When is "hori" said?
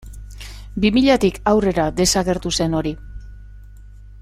2.79-2.95